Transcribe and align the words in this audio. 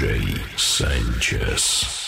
DJ 0.00 0.40
Sanchez. 0.56 1.99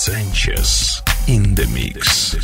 Sanchez 0.00 1.02
in 1.28 1.54
the 1.54 1.66
mix. 1.66 2.34